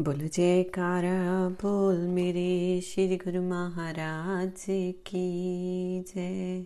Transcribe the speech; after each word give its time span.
बोल 0.00 0.28
जयकारा, 0.28 1.48
बोल 1.48 1.96
मेरे 1.96 2.80
श्री 2.80 3.16
गुरु 3.16 3.42
महाराज 3.42 4.66
की 5.06 6.00
जय। 6.00 6.64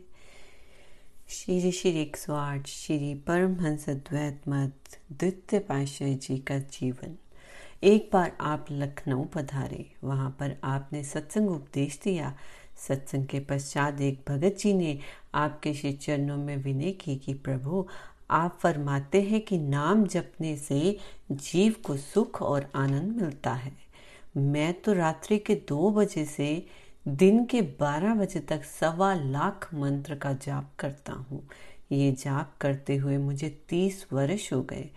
श्री 1.28 1.72
श्री 1.72 1.90
एक 1.90 2.16
सौ 2.16 2.34
आठ, 2.34 2.66
श्री 2.66 3.14
परमहंस 3.14 3.88
अद्वैत 3.88 4.40
मत, 4.48 4.74
द्वितीय 5.12 5.60
पाशाह 5.60 6.08
जी 6.08 6.38
का 6.38 6.58
जीवन। 6.58 7.16
एक 7.82 8.10
बार 8.12 8.36
आप 8.40 8.66
लखनऊ 8.70 9.24
पधारे, 9.24 9.92
वहाँ 10.04 10.36
पर 10.40 10.56
आपने 10.64 11.04
सत्संग 11.04 11.50
उपदेश 11.50 12.00
दिया। 12.04 12.36
सत्संग 12.88 13.26
के 13.26 13.40
पश्चात 13.40 14.00
एक 14.00 14.20
भगत 14.28 14.56
जी 14.58 14.74
ने 14.74 14.98
आपके 15.34 15.74
श्री 15.74 15.92
चरणों 15.92 16.36
में 16.36 16.56
विनय 16.56 16.92
की 16.92 17.16
कि 17.16 17.34
प्रभु 17.34 17.88
आप 18.32 18.58
फरमाते 18.60 19.22
हैं 19.22 19.40
कि 19.40 19.58
नाम 19.58 20.04
जपने 20.06 20.56
से 20.56 20.98
जीव 21.32 21.74
को 21.84 21.96
सुख 21.96 22.42
और 22.42 22.70
आनंद 22.74 23.16
मिलता 23.22 23.52
है। 23.52 23.72
मैं 24.36 24.72
तो 24.80 24.92
रात्रि 24.92 25.38
के 25.38 25.54
दो 25.54 25.90
बजे 25.90 26.24
से 26.24 26.66
दिन 27.08 27.44
के 27.44 27.60
बारह 27.62 28.14
बजे 28.14 28.40
तक 28.40 28.64
सवा 28.64 29.14
लाख 29.14 29.68
मंत्र 29.74 30.14
का 30.14 30.32
जाप 30.32 30.70
करता 30.78 31.12
हूँ। 31.12 31.48
ये 31.92 32.12
जाप 32.12 32.54
करते 32.60 32.96
हुए 32.96 33.16
मुझे 33.18 33.48
तीस 33.68 34.06
वर्ष 34.12 34.52
हो 34.52 34.62
गए। 34.62 34.88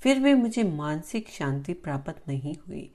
फिर 0.00 0.18
भी 0.18 0.34
मुझे 0.34 0.64
मानसिक 0.64 1.28
शांति 1.28 1.72
प्राप्त 1.72 2.22
नहीं 2.28 2.54
हुई। 2.68 2.90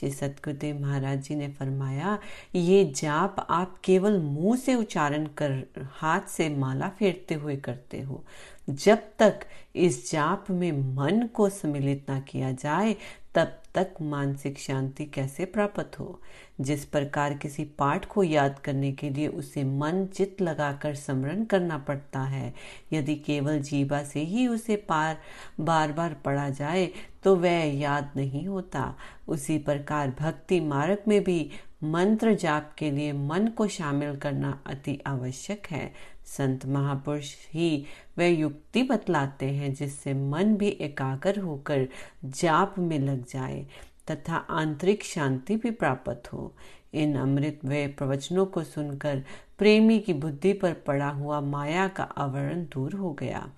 श्री 0.00 0.10
सतगुरुदेव 0.10 0.80
महाराज 0.80 1.22
जी 1.22 1.34
ने 1.34 1.48
फरमाया, 1.48 2.18
ये 2.54 2.84
जाप 2.84 3.46
आप 3.50 3.78
केवल 3.84 4.18
मुँह 4.18 4.56
से 4.56 4.74
उच्चारण 4.74 5.26
कर, 5.26 5.64
हाथ 5.92 6.20
से 6.20 6.48
माला 6.48 6.88
फेरते 6.88 7.34
हुए 7.34 7.56
करते 7.56 8.00
हो। 8.00 8.24
जब 8.70 8.98
तक 9.18 9.40
इस 9.76 10.12
जाप 10.12 10.50
में 10.50 10.72
मन 10.72 11.26
को 11.34 11.48
सम्मिलित 11.48 12.06
ना 12.08 12.20
किया 12.20 12.52
जाए, 12.52 12.96
तब 13.34 13.60
तक 13.74 13.94
मानसिक 14.02 14.58
शांति 14.58 15.04
कैसे 15.04 15.44
प्राप्त 15.44 15.98
हो? 15.98 16.20
जिस 16.60 16.84
प्रकार 16.84 17.34
किसी 17.34 17.64
पाठ 17.64 18.04
को 18.04 18.22
याद 18.22 18.58
करने 18.58 18.92
के 18.92 19.10
लिए 19.10 19.26
उसे 19.28 19.64
मन 19.64 20.06
चित 20.06 20.40
लगाकर 20.40 20.94
स्मरण 20.94 21.44
करना 21.44 21.78
पड़ता 21.78 22.20
है। 22.20 22.54
यदि 22.92 23.14
केवल 23.16 23.60
जीवा 23.60 24.02
से 24.02 24.20
ही 24.20 24.46
उसे 24.46 24.76
पार 24.76 25.18
बार 25.60 25.92
बार 25.92 26.14
पढ़ा 26.14 26.48
जाए 26.50 26.88
तो 27.24 27.36
वह 27.36 27.78
याद 27.78 28.10
नहीं 28.16 28.46
होता। 28.48 28.94
उसी 29.28 29.58
प्रकार 29.58 30.14
भक्ति 30.20 30.60
मार्ग 30.60 31.02
में 31.08 31.22
भी 31.24 31.50
मंत्र 31.84 32.34
जाप 32.34 32.72
के 32.78 32.90
लिए 32.90 33.12
मन 33.12 33.48
को 33.48 33.66
शामिल 33.68 34.16
करना 34.16 34.58
अति 34.66 34.98
आवश्यक 35.06 35.66
है। 35.70 35.92
संत 36.24 36.66
महापुरुष 36.66 37.34
ही 37.52 37.84
वह 38.18 38.26
युक्ति 38.26 38.82
बतलाते 38.82 39.46
हैं 39.46 39.74
जिससे 39.74 40.14
मन 40.14 40.56
भी 40.56 40.68
एकाग्र 40.68 41.40
होकर 41.40 41.88
जाप 42.24 42.74
में 42.78 42.98
लग 42.98 43.26
जाए 43.26 43.66
तथा 44.10 44.36
आंतरिक 44.36 45.04
शांति 45.04 45.56
भी 45.56 45.70
प्राप्त 45.70 46.32
हो। 46.32 46.54
इन 46.94 47.16
अमृत 47.16 47.60
व 47.64 47.70
प्रवचनों 47.70 48.46
को 48.46 48.62
सुनकर 48.62 49.24
प्रेमी 49.58 49.98
की 49.98 50.12
बुद्धि 50.12 50.52
पर 50.52 50.72
पड़ा 50.72 51.08
हुआ 51.08 51.40
माया 51.40 51.88
का 51.88 52.04
आवरण 52.04 52.64
दूर 52.64 52.92
हो 52.92 53.12
गया। 53.12 53.50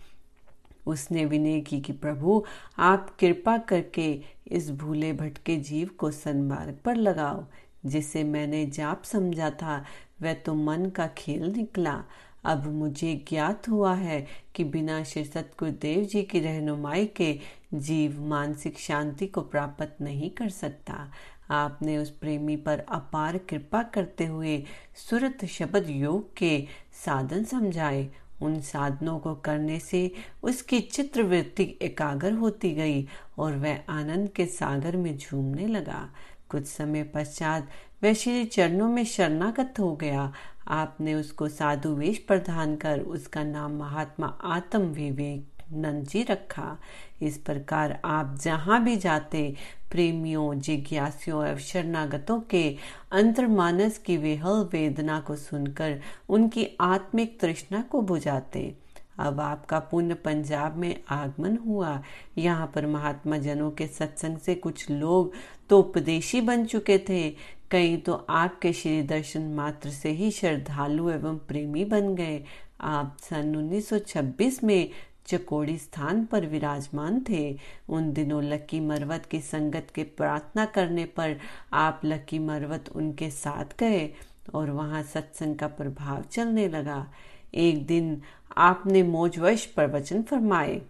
उसने 0.87 1.25
विनय 1.25 1.61
की 1.61 1.81
कि 1.81 1.93
प्रभु, 1.93 2.45
आप 2.79 3.17
कृपा 3.21 3.59
करके 3.59 4.21
इस 4.47 4.71
भूले 4.71 5.13
भटके 5.13 5.57
जीव 5.57 5.91
को 5.99 6.11
सन्मार्ग 6.11 6.79
पर 6.85 6.97
लगाओ, 6.97 7.45
जिसे 7.87 8.25
मैंने 8.25 8.67
जाप 8.67 9.03
समझा 9.03 9.51
था, 9.51 9.85
वह 10.23 10.35
तो 10.35 10.55
मन 10.55 10.87
का 10.87 11.07
खेल 11.07 11.43
निकला। 11.43 12.05
अब 12.47 12.67
मुझे 12.73 13.25
ज्ञात 13.29 13.69
हुआ 13.69 13.95
है 13.95 14.27
कि 14.55 14.65
बिना 14.65 15.03
श्री 15.05 15.25
सतगुरुदेव 15.25 16.05
जी 16.05 16.23
की 16.23 16.41
रहनुमाई 16.41 17.07
के 17.07 17.39
जीव 17.75 18.21
मानसिक 18.23 18.79
शांति 18.79 19.27
को 19.27 19.41
प्राप्त 19.41 19.97
नहीं 20.01 20.31
कर 20.31 20.49
सकता। 20.49 21.13
आपने 21.51 21.99
उस 21.99 22.11
प्रेमी 22.11 22.57
पर 22.57 22.79
अपार 22.79 23.39
कृपा 23.39 23.83
करते 23.83 24.27
हुए 24.27 24.65
सुरत 24.97 25.45
शब्द 25.45 25.87
योग 25.89 26.37
के 26.37 26.67
साधन 27.07 27.45
समझाए। 27.45 28.09
उन 28.43 28.61
साधनों 28.61 29.19
को 29.19 29.35
करने 29.35 29.79
से 29.81 30.11
उसकी 30.43 30.81
चित्रवृत्ति 30.81 31.79
एकाग्र 31.83 32.33
होती 32.33 32.75
गई 32.75 33.07
और 33.39 33.57
वह 33.57 33.79
आनंद 33.89 34.29
के 34.29 34.47
सागर 34.47 34.97
में 34.97 35.17
झूमने 35.19 35.67
लगा। 35.67 36.11
कुछ 36.49 36.67
समय 36.67 37.03
पश्चात 37.05 37.69
वह 38.05 38.13
श्री 38.13 38.45
चरणों 38.45 38.89
में 38.89 39.05
शरणागत 39.05 39.75
हो 39.81 39.97
गया 39.97 40.33
आपने 40.69 41.15
उसको 41.15 41.49
साधु 41.49 41.89
वेश 41.89 42.19
प्रदान 42.19 42.77
कर 42.77 43.01
उसका 43.01 43.43
नाम 43.45 43.77
महात्मा 43.79 44.27
आत्म 44.45 44.81
विवेक 44.81 45.53
नंद 45.73 46.07
जी 46.07 46.23
रखा। 46.23 46.77
इस 47.23 47.39
प्रकार 47.39 47.99
आप 48.05 48.39
जहाँ 48.43 48.83
भी 48.85 48.97
जाते, 48.97 49.55
प्रेमियों, 49.91 50.59
जिज्ञासियों 50.59 51.45
एवं 51.47 51.59
शरणागतों 51.59 52.41
के 52.41 52.77
अंतर्मानस 53.13 53.99
की 53.99 54.17
विहल 54.17 54.69
वेदना 54.73 55.21
को 55.21 55.37
सुनकर 55.37 56.01
उनकी 56.29 56.69
आत्मिक 56.81 57.41
तृष्णा 57.41 57.81
को 57.83 58.01
बुझाते। 58.01 58.75
अब 59.19 59.41
आपका 59.41 59.79
पुण्य 59.81 60.15
पंजाब 60.15 60.77
में 60.77 61.03
आगमन 61.09 61.57
हुआ। 61.57 62.03
यहाँ 62.39 62.73
पर 62.75 62.87
महात्मा 62.87 63.37
जनों 63.39 63.71
के 63.71 63.87
सत्संग 63.87 64.39
से 64.39 64.55
कुछ 64.55 64.91
लोग 64.91 65.33
तो 65.71 65.79
उपदेशी 65.79 66.41
बन 66.41 66.65
चुके 66.65 66.99
थे। 67.09 67.29
कई 67.71 67.97
तो 67.97 68.27
आपके 68.31 68.73
श्री 68.73 69.03
दर्शन 69.03 69.43
मात्र 69.43 69.91
से 69.91 70.11
ही 70.11 70.31
श्रद्धालु 70.31 71.11
एवं 71.11 71.39
प्रेमी 71.39 71.85
बन 71.85 72.15
गए। 72.15 72.45
आप 72.81 73.17
सन 73.21 73.55
1926 73.55 74.63
में 74.65 74.91
चकोड़ी 75.27 75.79
स्थान 75.79 76.25
पर 76.25 76.47
विराजमान 76.47 77.25
थे। 77.31 77.59
उन 77.89 78.13
दिनों 78.13 78.43
लक्की 78.45 78.81
मरवत 78.81 79.27
की 79.27 79.41
संगत 79.41 79.87
के 79.95 80.03
प्रार्थना 80.03 80.65
करने 80.65 81.05
पर 81.05 81.37
आप 81.73 82.01
लक्की 82.05 82.39
मरवत 82.39 82.89
उनके 82.95 83.31
साथ 83.31 83.79
गए 83.79 84.11
और 84.55 84.71
वहाँ 84.71 85.03
सत्संग 85.03 85.57
का 85.57 85.67
प्रभाव 85.67 86.23
चलने 86.23 86.69
लगा। 86.69 87.07
एक 87.55 87.87
दिन 87.87 88.23
आपने 88.57 89.03
मौजवश 89.03 89.65
प्रवचन 89.67 90.23
फरमाए। 90.23 90.81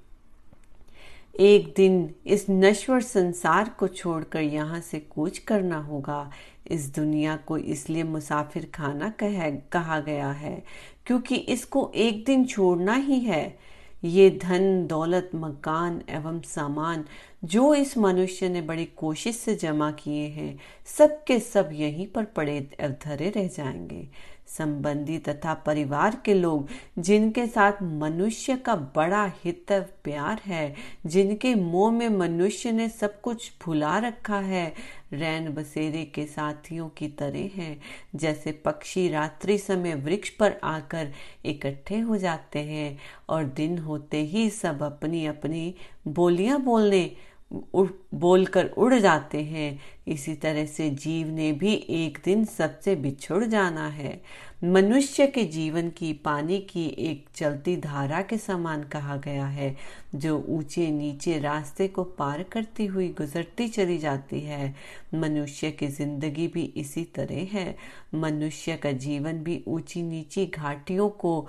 एक 1.41 1.73
दिन 1.77 2.15
इस 2.27 2.47
नश्वर 2.51 3.01
संसार 3.03 3.69
को 3.79 3.89
छोड़कर 3.89 4.41
यहाँ 4.41 4.81
से 4.81 5.01
कूच 5.01 5.39
करना 5.39 5.79
होगा। 5.79 6.31
इस 6.71 6.94
दुनिया 6.94 7.37
को 7.37 7.59
इसलिए 7.59 8.03
मुसाफिर 8.03 8.71
खाना 8.75 9.09
कह, 9.10 9.50
कहा 9.50 10.00
गया 10.00 10.31
है 10.31 10.62
क्योंकि 11.06 11.34
इसको 11.34 11.91
एक 11.94 12.25
दिन 12.25 12.44
छोड़ना 12.44 12.94
ही 12.94 13.21
है। 13.21 13.59
ये 14.04 14.31
धन 14.43 14.87
दौलत 14.87 15.31
मकान 15.34 16.03
एवं 16.10 16.41
सामान 16.41 17.04
जो 17.44 17.75
इस 17.75 17.97
मनुष्य 17.99 18.49
ने 18.49 18.60
बड़ी 18.60 18.84
कोशिश 18.84 19.37
से 19.37 19.54
जमा 19.54 19.91
किए 19.91 20.27
हैं 20.28 20.59
सब 20.99 21.25
के 21.25 21.38
सब 21.38 21.71
यहीं 21.72 22.06
पर 22.06 22.25
पड़े 22.25 22.60
धरे 22.81 23.31
रह 23.31 23.47
जाएँगे। 23.47 24.09
संबंधी 24.48 25.19
तथा 25.19 25.54
परिवार 25.54 26.16
के 26.25 26.34
लोग 26.34 26.69
जिनके 26.98 27.47
साथ 27.47 27.83
मनुष्य 27.83 28.56
का 28.56 28.75
बड़ा 28.97 29.25
हित 29.44 29.72
प्यार 30.04 30.41
है 30.47 30.75
जिनके 31.06 31.54
मोह 31.54 31.91
में 31.93 32.09
मनुष्य 32.09 32.72
ने 32.72 32.88
सब 32.88 33.21
कुछ 33.21 33.50
भुला 33.65 33.98
रखा 33.98 34.38
है 34.38 34.72
रैन 35.12 35.49
बसेरे 35.49 36.05
के 36.05 36.27
साथियों 36.27 36.89
की 36.89 37.09
तरह 37.09 37.50
हैं। 37.55 37.81
जैसे 38.15 38.53
पक्षी 38.53 39.09
रात्रि 39.09 39.59
समय 39.59 39.94
वृक्ष 39.94 40.28
पर 40.28 40.55
आकर 40.65 41.12
इकट्ठे 41.44 41.99
हो 41.99 42.17
जाते 42.17 42.59
हैं 42.59 42.99
और 43.28 43.45
दिन 43.45 43.78
होते 43.78 44.22
ही 44.22 44.50
सब 44.50 44.83
अपनी 44.83 45.27
अपनी 45.27 45.75
बोलियाँ 46.09 46.61
बोलने 46.61 47.16
बोलकर 47.51 48.67
उड़ 48.69 48.95
जाते 48.95 49.43
हैं। 49.43 49.79
इसी 50.09 50.34
तरह 50.34 50.67
से 50.67 50.89
जीव 50.93 51.29
ने 51.29 51.51
भी 51.53 51.73
एक 51.75 52.19
दिन 52.25 52.45
सबसे 52.45 52.95
बिछुड़ 52.97 53.45
जाना 53.45 53.87
है। 53.89 54.21
मनुष्य 54.65 55.27
के 55.27 55.45
जीवन 55.45 55.89
की 55.91 56.12
पानी 56.25 56.59
की 56.71 56.87
एक 57.01 57.27
चलती 57.34 57.77
धारा 57.77 58.21
के 58.23 58.39
समान 58.39 58.83
कहा 58.83 59.17
गया 59.17 59.47
है, 59.47 59.75
जो 60.15 60.39
ऊँचे 60.49 60.91
नीचे 60.91 61.39
रास्ते 61.39 61.89
को 61.89 62.05
पार 62.19 62.43
करती 62.43 62.87
हुई 62.87 63.09
गुजरती 63.09 63.69
चली 63.69 63.99
जाती 63.99 64.41
है। 64.41 64.75
मनुष्य 65.15 65.71
की 65.71 65.87
ज़िंदगी 65.89 66.47
भी 66.48 66.63
इसी 66.77 67.04
तरह 67.16 67.47
है। 67.53 67.75
मनुष्य 68.15 68.77
का 68.77 68.93
जीवन 68.95 69.43
भी 69.43 69.63
ऊँची 69.69 70.03
नीची 70.03 70.47
घाटियों 70.47 71.09
को 71.10 71.41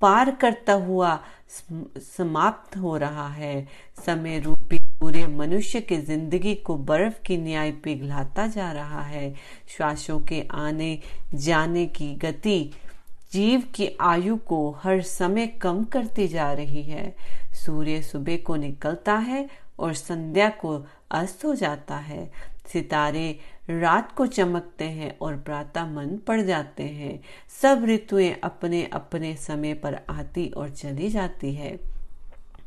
पार 0.00 0.30
करता 0.30 0.72
हुआ 0.72 1.18
समाप्त 1.52 2.76
हो 2.76 2.96
रहा 2.96 3.28
है। 3.28 3.66
समय 4.06 4.38
रूपी 4.40 4.78
पूरे 5.04 5.26
मनुष्य 5.26 5.80
के 5.80 5.96
ज़िंदगी 5.96 6.54
को 6.54 6.76
बर्फ़ 6.76 7.14
की 7.22 7.36
न्याय 7.36 7.70
पिघलाता 7.72 8.46
जा 8.46 8.70
रहा 8.72 9.02
है। 9.02 9.34
श्वासों 9.68 10.18
के 10.20 10.40
आने 10.50 10.98
जाने 11.34 11.84
की 11.86 12.08
गति 12.14 12.72
जीव 13.32 13.64
की 13.74 13.88
आयु 14.00 14.36
को 14.36 14.70
हर 14.82 15.02
समय 15.02 15.46
कम 15.46 15.84
करती 15.84 16.28
जा 16.28 16.52
रही 16.52 16.82
है। 16.82 17.14
सूर्य 17.66 18.00
सुबह 18.02 18.36
को 18.36 18.56
निकलता 18.56 19.16
है 19.18 19.48
और 19.78 19.94
संध्या 19.94 20.48
को 20.48 20.76
अस्त 21.10 21.44
हो 21.44 21.54
जाता 21.54 21.96
है। 21.96 22.30
सितारे 22.72 23.38
रात 23.70 24.12
को 24.12 24.26
चमकते 24.26 24.84
हैं 24.84 25.16
और 25.18 25.36
प्रातः 25.36 25.86
मन 25.86 26.18
पड़ 26.26 26.40
जाते 26.40 26.82
हैं। 26.82 27.20
सब 27.62 27.84
ऋतुएँ 27.84 28.34
अपने 28.44 28.84
अपने 28.92 29.36
समय 29.36 29.74
पर 29.74 30.00
आती 30.10 30.48
और 30.48 30.70
चली 30.70 31.10
जाती 31.10 31.54
है। 31.54 31.93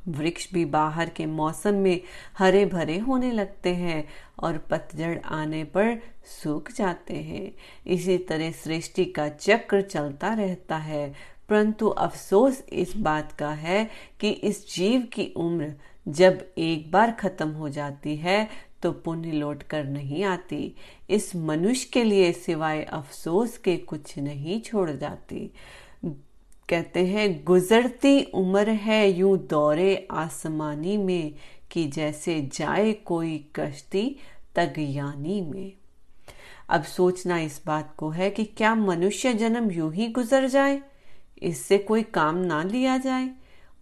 वृक्ष 0.08 0.54
भी 0.54 0.66
बाहर 0.66 1.10
के 1.10 1.26
मौसम 1.26 1.74
में 1.74 2.02
हरे 2.38 2.66
भरे 2.66 2.98
होने 2.98 3.32
लगते 3.32 3.74
हैं 3.76 4.08
और 4.40 4.58
पतझड़ 4.58 5.20
आने 5.20 5.64
पर 5.64 6.00
सूख 6.44 6.72
जाते 6.72 7.14
हैं। 7.14 7.52
इसी 7.88 8.18
तरह 8.18 8.52
सृष्टि 8.52 9.06
का 9.06 9.30
चक्र 9.30 9.82
चलता 9.82 10.34
रहता 10.34 10.78
है। 10.78 11.14
परंतु 11.50 11.88
अफसोस 11.88 12.64
इस 12.70 12.98
बात 12.98 13.32
का 13.32 13.52
है 13.52 13.90
कि 14.20 14.30
इस 14.30 14.76
जीव 14.76 15.02
की 15.02 15.34
उम्र 15.36 15.74
जब 16.08 16.46
एक 16.58 16.92
बार 16.92 17.12
खत्म 17.12 17.50
हो 17.50 17.70
जाती 17.70 18.16
है 18.16 18.50
तो 18.84 18.92
पुण्य 18.92 19.32
लौट 19.32 19.64
कर 19.64 19.84
नहीं 19.84 20.24
आती। 20.24 20.76
इस 21.10 21.36
मनुष्य 21.36 21.90
के 21.94 22.04
लिए 22.04 22.32
सिवाय 22.32 22.84
अफसोस 22.84 23.58
के 23.58 23.78
कुछ 23.78 24.18
नहीं 24.18 24.62
छोड़ 24.62 24.92
जाती। 24.92 25.52
कहते 26.70 27.06
हैं, 27.06 27.44
गुजरती 27.46 28.24
उम्र 28.24 28.70
है 28.70 29.12
यूँ 29.12 29.38
दौरे 29.38 30.08
आसमानी 30.12 30.98
में 30.98 31.34
कि 31.72 31.88
जैसे 31.88 32.50
जाए 32.54 32.94
कोई 32.94 33.50
कश्ती 33.56 34.20
तगयानी 34.56 35.42
में। 35.42 35.74
अब 36.70 36.84
सोचना 36.84 37.40
इस 37.40 37.62
बात 37.66 37.94
को 37.98 38.10
है 38.10 38.30
कि 38.30 38.44
क्या 38.44 38.76
मनुष्य 38.76 39.34
जन्म 39.34 39.72
यूँ 39.72 39.94
ही 39.94 40.08
गुजर 40.08 40.48
जाए? 40.48 40.82
इससे 41.42 41.78
कोई 41.78 42.04
काम 42.04 42.36
ना 42.36 42.64
लिया 42.64 42.98
जाए? 42.98 43.30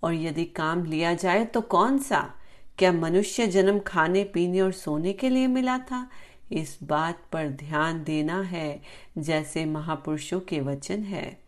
और 0.03 0.13
यदि 0.13 0.45
काम 0.45 0.85
लिया 0.85 1.13
जाए 1.13 1.45
तो 1.45 1.61
कौन 1.61 1.99
सा? 1.99 2.33
क्या 2.77 2.91
मनुष्य 2.91 3.47
जन्म 3.47 3.79
खाने, 3.79 4.23
पीने 4.23 4.61
और 4.61 4.71
सोने 4.71 5.13
के 5.13 5.29
लिए 5.29 5.47
मिला 5.47 5.77
था? 5.77 6.09
इस 6.51 6.79
बात 6.83 7.19
पर 7.31 7.47
ध्यान 7.47 8.03
देना 8.03 8.41
है, 8.41 8.81
जैसे 9.17 9.65
महापुरुषों 9.65 10.39
के 10.39 10.59
वचन 10.59 11.03
है। 11.03 11.44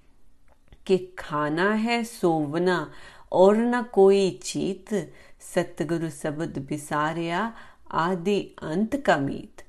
कि 0.87 0.97
खाना 1.19 1.71
है 1.73 2.03
सोवना 2.03 2.91
और 3.31 3.57
न 3.57 3.81
कोई 3.83 4.29
चीत, 4.43 4.93
सतगुरु 5.55 6.09
शब्द 6.09 6.57
बिसारिया 6.69 7.53
आदि 7.91 8.39
अंत 8.63 8.95
का 8.95 9.17
मीत। 9.17 9.63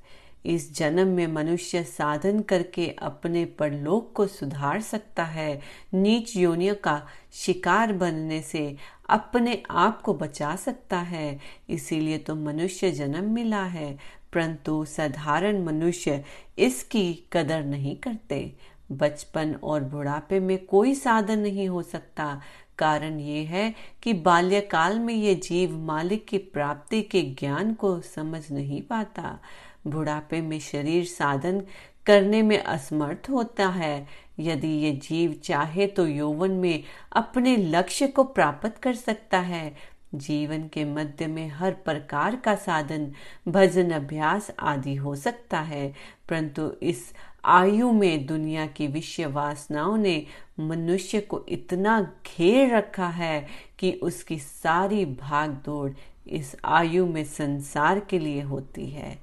इस 0.45 0.73
जन्म 0.75 1.07
में 1.07 1.27
मनुष्य 1.27 1.83
साधन 1.83 2.39
करके 2.39 2.87
अपने 3.01 3.45
परलोक 3.45 4.11
को 4.15 4.27
सुधार 4.27 4.81
सकता 4.81 5.23
है। 5.23 5.61
नीच 5.93 6.35
योनियों 6.35 6.75
का 6.75 7.01
शिकार 7.33 7.93
बनने 7.93 8.41
से 8.41 8.75
अपने 9.09 9.63
आप 9.69 10.01
को 10.01 10.13
बचा 10.13 10.55
सकता 10.55 10.99
है। 10.99 11.39
इसीलिए 11.69 12.17
तो 12.17 12.35
मनुष्य 12.35 12.91
जन्म 12.91 13.31
मिला 13.31 13.63
है, 13.63 13.97
परंतु 14.33 14.85
साधारण 14.85 15.63
मनुष्य 15.63 16.23
इसकी 16.57 17.13
कदर 17.33 17.63
नहीं 17.63 17.95
करते। 17.95 18.55
बचपन 18.91 19.55
और 19.63 19.83
बुढ़ापे 19.83 20.39
में 20.39 20.65
कोई 20.65 20.95
साधन 20.95 21.39
नहीं 21.39 21.67
हो 21.69 21.81
सकता। 21.81 22.41
कारण 22.77 23.19
ये 23.19 23.43
है 23.43 23.75
कि 24.03 24.13
बाल्यकाल 24.13 24.99
में 24.99 25.13
ये 25.13 25.35
जीव 25.35 25.77
मालिक 25.77 26.25
की 26.27 26.37
प्राप्ति 26.37 27.01
के 27.01 27.21
ज्ञान 27.21 27.73
को 27.73 27.99
समझ 28.01 28.51
नहीं 28.51 28.81
पाता। 28.81 29.39
बुढ़ापे 29.87 30.41
में 30.41 30.59
शरीर 30.59 31.05
साधन 31.05 31.63
करने 32.05 32.41
में 32.41 32.57
असमर्थ 32.57 33.29
होता 33.29 33.67
है। 33.67 34.07
यदि 34.39 34.67
ये 34.67 34.91
जीव 34.91 35.33
चाहे 35.43 35.87
तो 35.87 36.07
यौवन 36.07 36.51
में 36.51 36.83
अपने 37.11 37.57
लक्ष्य 37.57 38.07
को 38.07 38.23
प्राप्त 38.23 38.77
कर 38.77 38.93
सकता 38.93 39.39
है। 39.39 39.75
जीवन 40.15 40.67
के 40.67 40.85
मध्य 40.85 41.27
में 41.27 41.49
हर 41.49 41.71
प्रकार 41.71 42.35
का 42.35 42.55
साधन, 42.55 43.11
भजन, 43.47 43.91
अभ्यास 43.91 44.51
आदि 44.59 44.95
हो 44.95 45.15
सकता 45.15 45.59
है। 45.59 45.93
परंतु 46.29 46.71
इस 46.83 47.13
आयु 47.45 47.91
में 47.91 48.25
दुनिया 48.25 48.65
की 48.67 48.87
विषय 48.87 49.25
वासनाओं 49.25 49.97
ने 49.97 50.25
मनुष्य 50.59 51.21
को 51.21 51.45
इतना 51.49 52.01
घेर 52.01 52.75
रखा 52.75 53.07
है 53.07 53.47
कि 53.79 53.91
उसकी 53.91 54.39
सारी 54.39 55.05
भाग 55.05 55.49
दौड़ 55.49 55.91
इस 56.27 56.55
आयु 56.65 57.05
में 57.05 57.23
संसार 57.23 57.99
के 57.99 58.19
लिए 58.19 58.41
होती 58.41 58.87
है। 58.87 59.19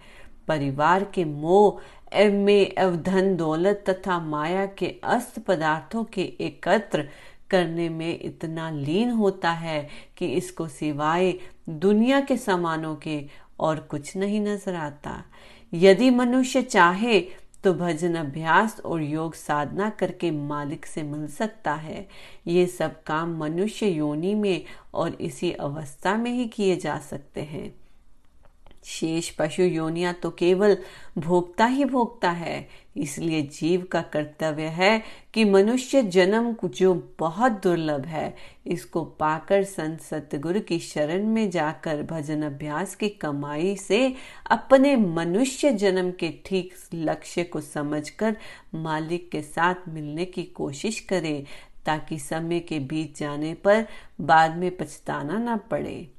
परिवार 0.49 1.05
के 1.05 1.25
मोह 1.25 1.81
में 2.17 2.75
धन 3.03 3.37
दौलत 3.37 3.85
तथा 3.89 4.19
माया 4.19 4.67
के 4.67 4.95
अस्त 5.05 5.39
पदार्थों 5.39 6.05
के 6.05 6.23
एकत्र 6.23 7.09
करने 7.51 7.89
में 7.89 8.19
इतना 8.21 8.71
लीन 8.71 9.11
होता 9.11 9.51
है 9.51 9.89
कि 10.17 10.27
इसको 10.27 10.69
सिवाय 10.69 11.33
दुनिया 11.69 12.21
के 12.21 12.37
सामानों 12.37 12.95
के 12.97 13.21
और 13.61 13.81
कुछ 13.81 14.17
नहीं 14.17 14.41
नज़र 14.41 14.75
आता। 14.75 15.23
यदि 15.73 16.11
मनुष्य 16.11 16.63
चाहे 16.63 17.21
तो 17.65 17.73
भजन, 17.75 18.15
अभ्यास 18.15 18.81
और 18.81 19.03
योग 19.03 19.35
साधना 19.35 19.89
करके 19.91 20.31
मालिक 20.31 20.87
से 20.87 21.03
मिल 21.03 21.27
सकता 21.29 21.75
है। 21.75 22.07
ये 22.47 22.67
सब 22.67 23.03
काम 23.03 23.37
मनुष्य 23.39 23.89
योनि 23.89 24.35
में 24.35 24.65
और 24.95 25.15
इसी 25.21 25.51
अवस्था 25.53 26.17
में 26.17 26.31
ही 26.31 26.47
किए 26.47 26.77
जा 26.77 26.99
सकते 27.01 27.41
हैं। 27.43 27.75
शेष 28.87 29.29
पशु 29.31 29.63
योनिया 29.63 30.13
तो 30.13 30.31
केवल 30.31 30.77
भोगता 31.19 31.67
ही 31.67 31.85
भोगता 31.85 32.31
है। 32.31 32.69
इसलिए 32.97 33.43
जीव 33.43 33.87
का 33.93 34.01
कर्तव्य 34.03 34.67
है 34.67 35.03
कि 35.35 35.45
मनुष्य 35.45 36.03
जन्म 36.03 36.55
जो 36.67 36.95
बहुत 37.19 37.53
दुर्लभ 37.63 38.05
है। 38.07 38.35
इसको 38.67 39.05
पाकर 39.21 39.65
संत 39.65 40.01
सतगुरु 40.01 40.61
की 40.61 40.79
शरण 40.79 41.27
में 41.27 41.51
जाकर 41.51 42.03
भजन 42.03 42.43
अभ्यास 42.43 42.95
की 42.95 43.09
कमाई 43.09 43.77
से 43.77 44.15
अपने 44.51 44.97
मनुष्य 44.97 45.73
जन्म 45.73 46.11
के 46.11 46.33
ठीक 46.47 46.75
लक्ष्य 46.95 47.45
को 47.45 47.61
समझकर 47.61 48.37
मालिक 48.75 49.31
के 49.31 49.43
साथ 49.43 49.89
मिलने 49.89 50.25
की 50.25 50.43
कोशिश 50.43 51.01
करे, 51.01 51.45
ताकि 51.87 52.19
समय 52.19 52.61
के 52.61 52.79
बीत 52.81 53.19
जाने 53.19 53.55
पर 53.55 53.87
बाद 54.21 54.57
में 54.57 54.77
पछताना 54.77 55.39
ना 55.39 55.57
पड़े। 55.71 56.16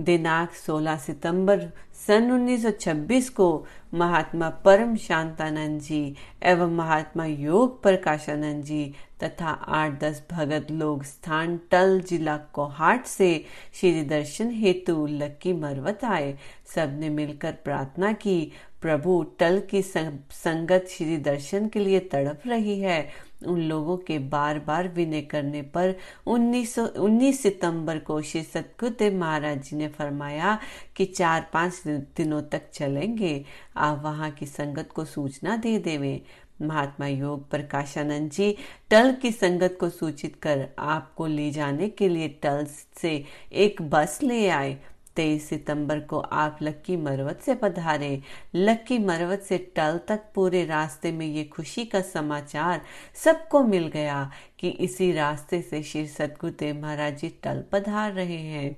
दिनांक 0.00 0.50
16 0.66 0.96
सितंबर 0.96 1.60
सन 2.06 2.30
1926 2.30 3.28
को 3.28 3.66
महात्मा 3.94 4.48
परम 4.64 4.94
शांतानंद 4.96 5.80
जी 5.80 6.14
एवं 6.42 6.76
महात्मा 6.76 7.26
योग 7.26 7.82
प्रकाशानंद 7.82 8.64
जी 8.64 8.94
तथा 9.22 9.50
आठ 9.50 10.00
दस 10.00 10.22
भगत 10.30 10.70
लोग 10.70 11.02
स्थान 11.04 11.58
टल 11.70 12.00
जिला 12.00 12.36
कोहाट 12.36 13.06
से 13.06 13.44
श्री 13.74 14.02
दर्शन 14.04 14.50
हेतु 14.50 15.06
लक्की 15.06 15.52
मरवत 15.52 16.04
आए। 16.04 16.34
सबने 16.74 17.08
मिलकर 17.08 17.52
प्रार्थना 17.64 18.12
की, 18.12 18.52
प्रभु, 18.82 19.22
टल 19.38 19.62
की 19.70 19.82
संगत 19.82 20.86
श्री 20.90 21.16
दर्शन 21.16 21.68
के 21.68 21.80
लिए 21.80 22.00
तड़प 22.12 22.42
रही 22.46 22.80
है। 22.80 23.27
उन 23.46 23.60
लोगों 23.60 23.96
के 23.96 24.18
बार 24.18 24.58
बार 24.58 24.88
विनय 24.88 25.20
करने 25.20 25.62
पर 25.62 25.94
1919 26.26 27.32
सितंबर 27.32 27.98
को 27.98 28.22
श्री 28.22 28.42
सतगुरुदेव 28.42 29.14
महाराज 29.14 29.62
जी 29.62 29.76
ने 29.76 29.88
फरमाया 29.88 30.58
कि 30.96 31.04
चार 31.04 31.50
पाँच 31.52 31.82
दिनों 31.86 32.42
तक 32.42 32.62
चलेंगे। 32.72 33.44
आप 33.76 34.02
वहाँ 34.04 34.30
की 34.30 34.46
संगत 34.46 34.88
को 34.94 35.04
सूचना 35.04 35.56
दे 35.56 35.78
देवे। 35.78 36.22
महात्मा 36.62 37.06
योग 37.06 37.50
प्रकाशानंद 37.50 38.30
जी, 38.30 38.56
टल 38.90 39.12
की 39.12 39.30
संगत 39.32 39.76
को 39.80 39.88
सूचित 39.88 40.36
कर 40.42 40.68
आपको 40.78 41.26
ले 41.26 41.50
जाने 41.50 41.88
के 41.88 42.08
लिए 42.08 42.28
टल 42.28 42.66
से 43.00 43.24
एक 43.52 43.82
बस 43.82 44.18
ले 44.22 44.48
आए। 44.48 44.78
तेईस 45.18 45.48
सितंबर 45.48 46.00
को 46.00 46.18
आप 46.18 46.58
लक्की 46.62 46.96
मरवत 46.96 47.40
से 47.40 47.54
पधारे। 47.54 48.20
लक्की 48.54 48.98
मरवत 48.98 49.42
से 49.42 49.58
टल 49.76 50.00
तक 50.08 50.24
पूरे 50.34 50.64
रास्ते 50.64 51.12
में 51.12 51.26
ये 51.26 51.44
खुशी 51.44 51.84
का 51.84 52.00
समाचार 52.00 52.80
सबको 53.14 53.62
मिल 53.64 53.86
गया 53.88 54.30
कि 54.58 54.68
इसी 54.68 55.12
रास्ते 55.12 55.62
से 55.62 55.82
श्री 55.82 56.06
सतगुरुदेव 56.06 56.82
महाराज 56.82 57.18
जी 57.18 57.28
टल 57.42 57.64
पधार 57.72 58.12
रहे 58.12 58.36
हैं। 58.36 58.76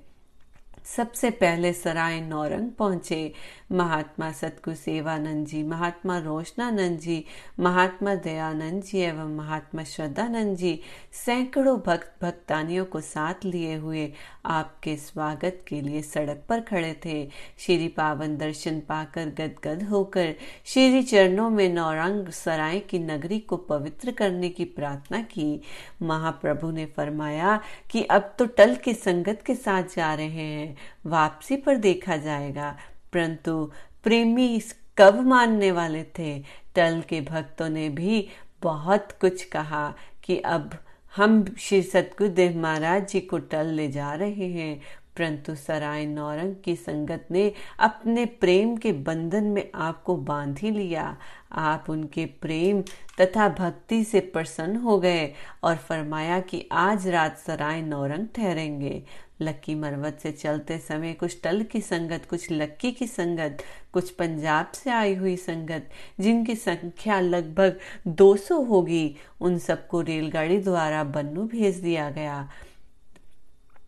सबसे 0.96 1.30
पहले 1.30 1.72
सराय 1.72 2.20
नौरंग 2.20 2.70
पहुँचे। 2.70 3.32
महात्मा 3.72 4.30
सतगुरु 4.32 4.76
सेवानंद 4.76 5.46
जी, 5.46 5.62
महात्मा 5.62 6.16
रोशनानंद 6.18 6.98
जी, 6.98 7.24
महात्मा 7.60 8.14
दयानंद 8.14 8.82
जी 8.82 8.98
एवं 8.98 9.36
महात्मा 9.36 9.84
श्रद्धानंद 9.84 10.56
जी 10.56 10.80
सैकड़ों 11.14 11.76
भक्त 11.80 12.12
भक्तानियों 12.22 12.84
को 12.84 13.00
साथ 13.00 13.44
लिए 13.44 13.74
हुए 13.74 14.12
आपके 14.46 14.96
स्वागत 14.96 15.64
के 15.68 15.80
लिए 15.80 16.02
सड़क 16.02 16.42
पर 16.48 16.60
खड़े 16.60 16.92
थे। 17.04 17.24
श्री 17.58 17.88
पावन 17.88 18.36
दर्शन 18.36 18.80
पाकर 18.80 19.30
गदगद 19.38 19.82
होकर 19.82 20.34
श्री 20.64 21.02
चरणों 21.02 21.48
में 21.50 21.68
नौरंग 21.68 22.28
सराय 22.34 22.78
की 22.80 22.98
नगरी 22.98 23.38
को 23.38 23.56
पवित्र 23.56 24.12
करने 24.12 24.48
की 24.48 24.64
प्रार्थना 24.64 25.22
की। 25.22 25.60
महाप्रभु 26.02 26.70
ने 26.70 26.86
फरमाया 26.86 27.58
कि 27.90 28.02
अब 28.02 28.34
तो 28.38 28.46
टल 28.46 28.74
की 28.74 28.94
संगत 28.94 29.42
के 29.46 29.54
साथ 29.54 29.96
जा 29.96 30.14
रहे 30.14 30.28
हैं। 30.28 30.76
वापसी 31.06 31.56
पर 31.56 31.76
देखा 31.76 32.16
जाएगा। 32.16 32.76
परंतु 33.12 33.72
प्रेमी 34.04 34.62
कब 34.98 35.20
मानने 35.20 35.72
वाले 35.72 36.04
थे? 36.04 36.38
टल 36.74 37.02
के 37.08 37.20
भक्तों 37.20 37.68
ने 37.68 37.88
भी 37.88 38.28
बहुत 38.62 39.08
कुछ 39.20 39.44
कहा 39.44 39.94
कि 40.22 40.38
अब 40.38 40.70
हम 41.16 41.54
श्री 41.58 41.82
सतगुरुदेव 41.82 42.56
महाराज 42.56 43.08
जी 43.08 43.20
को 43.20 43.38
टल 43.38 43.66
ले 43.66 43.88
जा 43.88 44.14
रहे 44.14 44.52
हैं। 44.52 44.80
परंतु 45.16 45.54
सराय 45.54 46.06
नौरंग 46.06 46.54
की 46.64 46.76
संगत 46.76 47.26
ने 47.30 47.52
अपने 47.78 48.26
प्रेम 48.26 48.76
के 48.76 48.92
बंधन 48.92 49.44
में 49.44 49.70
आपको 49.74 50.16
बाँध 50.16 50.58
ही 50.58 50.70
लिया। 50.70 51.16
आप 51.52 51.84
उनके 51.90 52.26
प्रेम 52.26 52.82
तथा 53.20 53.48
भक्ति 53.48 54.04
से 54.04 54.20
प्रसन्न 54.20 54.76
हो 54.76 54.98
गए 54.98 55.34
और 55.62 55.76
फरमाया 55.76 56.40
कि 56.40 56.68
आज 56.72 57.08
रात 57.08 57.38
सराय 57.38 57.82
नौरंग 57.82 58.26
ठहरेंगे। 58.34 59.02
लक्की 59.42 59.74
मरवत 59.74 60.18
से 60.22 60.32
चलते 60.32 60.78
समय 60.78 61.12
कुछ 61.12 61.40
टल 61.42 61.62
की 61.62 61.80
संगत, 61.80 62.26
कुछ 62.30 62.52
लक्की 62.52 62.92
की 62.92 63.06
संगत, 63.06 63.58
कुछ 63.92 64.10
पंजाब 64.10 64.72
से 64.74 64.90
आई 64.90 65.14
हुई 65.14 65.36
संगत, 65.36 65.88
जिनकी 66.20 66.54
संख्या 66.54 67.20
लगभग 67.20 67.78
200 68.08 68.62
होगी, 68.62 69.16
उन 69.40 69.58
सबको 69.58 70.00
रेलगाड़ी 70.00 70.58
द्वारा 70.58 71.04
बन्नू 71.04 71.44
भेज 71.44 71.76
दिया 71.76 72.10
गया। 72.10 72.50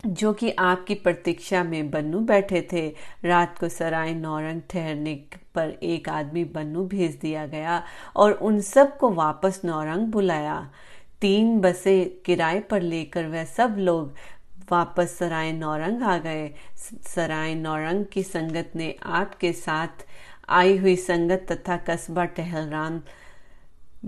जो 0.07 0.33
कि 0.33 0.51
आपकी 0.51 0.95
प्रतीक्षा 0.95 1.65
में 1.65 1.91
बन्नू 1.91 2.21
बैठे 2.21 2.69
थे। 2.73 2.95
रात 3.25 3.59
को 3.59 3.69
सराय 3.69 4.15
नौरंग 4.15 4.61
ठहरने 4.71 5.25
पर 5.55 5.69
एक 5.69 6.09
आदमी 6.09 6.45
बन्नू 6.45 6.85
भेज 6.85 7.15
दिया 7.15 7.47
गया 7.47 7.83
और 8.17 8.33
उन 8.33 8.61
सबको 8.61 9.11
वापस 9.11 9.61
नौरंग 9.65 10.07
बुलाया। 10.07 10.71
तीन 11.21 11.61
बसें 11.61 12.23
किराए 12.23 12.61
पर 12.61 12.83
लेकर 12.83 13.27
वह 13.27 13.45
सब 13.45 13.77
लोग 13.79 14.15
वापस 14.73 15.17
सराय 15.19 15.53
नौरंग 15.53 16.03
आ 16.03 16.17
गए। 16.19 16.49
सराय 17.07 17.55
नौरंग 17.55 18.05
की 18.13 18.23
संगत 18.23 18.73
ने 18.77 18.95
आपके 19.21 19.53
साथ 19.53 20.07
आई 20.49 20.77
हुई 20.77 20.97
संगत 20.99 21.47
तथा 21.51 21.77
कस्बा 21.89 22.25
टहलराम। 22.37 23.01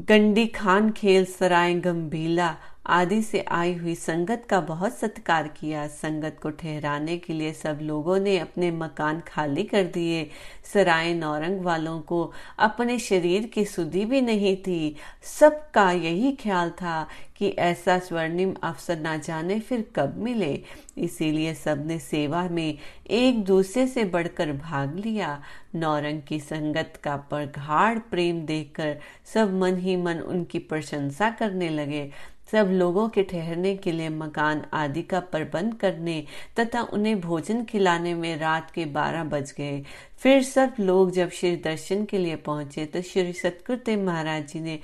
गंडी 0.09 0.47
खान 0.54 0.90
खेल 0.92 1.25
सराय 1.30 1.75
गंभीला 1.80 2.54
आदि 2.86 3.22
से 3.22 3.40
आई 3.48 3.74
हुई 3.74 3.94
संगत 3.94 4.46
का 4.50 4.60
बहुत 4.60 4.98
सत्कार 4.98 5.48
किया। 5.48 5.86
संगत 5.86 6.36
को 6.42 6.50
ठहराने 6.50 7.16
के 7.18 7.32
लिए 7.32 7.52
सब 7.52 7.78
लोगों 7.82 8.18
ने 8.18 8.38
अपने 8.38 8.70
मकान 8.70 9.20
खाली 9.20 9.62
कर 9.62 9.84
दिए। 9.84 10.30
सराय 10.72 11.14
नौरंग 11.14 11.60
वालों 11.60 12.00
को 12.00 12.32
अपने 12.58 12.98
शरीर 12.98 13.46
की 13.46 13.64
सुधी 13.64 14.04
भी 14.04 14.20
नहीं 14.20 14.56
थी। 14.56 14.96
सबका 15.22 15.90
यही 15.90 16.32
ख्याल 16.32 16.70
था 16.70 17.06
कि 17.36 17.48
ऐसा 17.48 17.98
स्वर्णिम 17.98 18.54
अवसर 18.62 18.98
ना 18.98 19.16
जाने 19.16 19.60
फिर 19.60 19.84
कब 19.96 20.14
मिले। 20.16 20.62
इसीलिए 20.98 21.54
सबने 21.54 21.98
सेवा 21.98 22.48
में 22.48 22.78
एक 23.10 23.44
दूसरे 23.44 23.86
से 23.86 24.04
बढ़कर 24.04 24.52
भाग 24.52 24.98
लिया। 24.98 25.42
नौरंग 25.74 26.22
की 26.22 26.40
संगत 26.40 27.00
का 27.04 27.16
प्रगाढ़ 27.16 27.98
प्रेम 27.98 28.46
देखकर 28.46 28.98
सब 29.34 29.54
मन 29.54 29.76
ही 29.76 29.96
मन 29.96 30.18
उनकी 30.18 30.58
प्रशंसा 30.58 31.30
करने 31.30 31.68
लगे। 31.68 32.10
सब 32.54 32.68
लोगों 32.70 33.08
के 33.08 33.23
ठहरने 33.23 33.75
के 33.76 33.92
लिए 33.92 34.08
मकान 34.08 34.62
आदि 34.73 35.02
का 35.02 35.20
प्रबंध 35.20 35.75
करने 35.75 36.25
तथा 36.58 36.82
उन्हें 36.92 37.20
भोजन 37.20 37.64
खिलाने 37.64 38.14
में 38.14 38.37
रात 38.38 38.70
के 38.70 38.84
बारह 38.94 39.25
बज 39.25 39.52
गए। 39.58 39.82
फिर 40.18 40.42
सब 40.42 40.75
लोग 40.80 41.11
जब 41.11 41.30
श्री 41.30 41.56
दर्शन 41.56 42.04
के 42.04 42.18
लिए 42.18 42.37
पहुँचे 42.46 42.84
तो 42.87 43.02
श्री 43.02 43.32
सतकृदेव 43.32 44.04
महाराज 44.04 44.46
जी 44.49 44.61
ने 44.61 44.78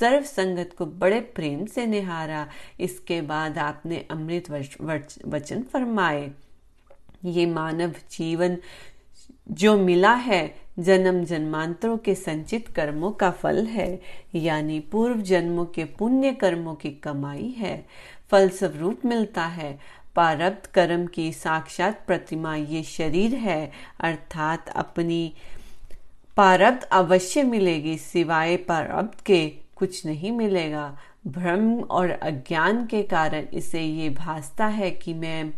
सर्व 0.00 0.24
संगत 0.26 0.74
को 0.78 0.86
बड़े 0.86 1.20
प्रेम 1.36 1.64
से 1.66 1.86
निहारा। 1.86 2.46
इसके 2.80 3.20
बाद 3.22 3.58
आपने 3.58 4.04
अमृत 4.10 4.50
वचन 5.26 5.62
फरमाए। 5.72 6.30
ये 7.24 7.46
मानव 7.46 7.94
जीवन 8.10 8.58
जो 9.50 9.76
मिला 9.76 10.14
है 10.14 10.54
जन्म 10.78 11.24
जन्मांतरों 11.24 11.96
के 11.96 12.14
संचित 12.14 12.68
कर्मों 12.68 13.12
का 13.12 13.30
फल 13.30 13.66
है, 13.66 14.00
यानी 14.34 14.80
पूर्व 14.80 15.20
जन्मों 15.20 15.64
के 15.64 15.84
पुण्य 15.84 16.32
कर्मों 16.32 16.74
की 16.74 16.90
कमाई 16.90 17.54
है। 17.58 17.86
फल 18.30 18.48
स्वरूप 18.48 19.00
मिलता 19.04 19.46
है। 19.46 19.78
पारब्ध 20.16 20.66
कर्म 20.66 21.06
की 21.06 21.32
साक्षात 21.32 22.04
प्रतिमा 22.06 22.56
ये 22.56 22.82
शरीर 22.82 23.34
है, 23.34 23.72
अर्थात 24.00 24.68
अपनी 24.68 25.34
पारब्ध 26.36 26.82
अवश्य 26.82 27.42
मिलेगी, 27.42 27.98
सिवाय 27.98 28.56
पारब्ध 28.56 29.20
के 29.20 29.48
कुछ 29.76 30.06
नहीं 30.06 30.32
मिलेगा। 30.32 30.98
भ्रम 31.26 31.80
और 31.80 32.10
अज्ञान 32.10 32.86
के 32.86 33.02
कारण 33.02 33.46
इसे 33.52 33.80
ये 33.80 34.10
भासता 34.10 34.66
है 34.66 34.90
कि 34.90 35.14
मैं 35.14 35.50